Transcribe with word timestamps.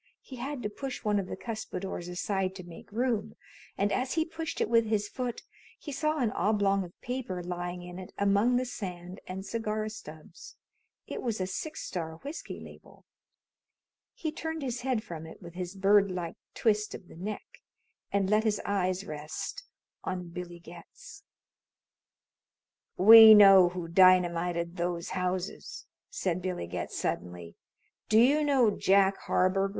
He 0.19 0.37
had 0.37 0.63
to 0.63 0.69
push 0.71 1.03
one 1.03 1.19
of 1.19 1.27
the 1.27 1.37
cuspidors 1.37 2.07
aside 2.09 2.55
to 2.55 2.63
make 2.63 2.91
room, 2.91 3.35
and 3.77 3.91
as 3.91 4.13
he 4.13 4.25
pushed 4.25 4.59
it 4.59 4.67
with 4.67 4.87
his 4.87 5.07
foot 5.07 5.43
he 5.77 5.91
saw 5.91 6.17
an 6.17 6.31
oblong 6.31 6.83
of 6.83 6.99
paper 7.01 7.43
lying 7.43 7.83
in 7.83 7.99
it 7.99 8.11
among 8.17 8.55
the 8.55 8.65
sand 8.65 9.19
and 9.27 9.45
cigar 9.45 9.87
stubs. 9.89 10.55
It 11.05 11.21
was 11.21 11.39
a 11.39 11.45
Six 11.45 11.83
Star 11.83 12.15
whiskey 12.23 12.59
label. 12.59 13.05
He 14.15 14.31
turned 14.31 14.63
his 14.63 14.81
head 14.81 15.03
from 15.03 15.27
it 15.27 15.39
with 15.39 15.53
his 15.53 15.75
bird 15.75 16.09
like 16.09 16.35
twist 16.55 16.95
of 16.95 17.07
the 17.07 17.15
neck 17.15 17.59
and 18.11 18.27
let 18.27 18.43
his 18.43 18.59
eyes 18.65 19.05
rest 19.05 19.63
on 20.03 20.29
Billy 20.29 20.57
Getz. 20.57 21.21
"We 22.97 23.35
know 23.35 23.69
who 23.69 23.87
dynamited 23.87 24.77
those 24.77 25.09
houses!" 25.09 25.85
said 26.09 26.41
Billy 26.41 26.65
Getz 26.65 26.97
suddenly. 26.97 27.55
"Do 28.09 28.17
you 28.19 28.43
know 28.43 28.71
Jack 28.71 29.17
Harburger?" 29.27 29.69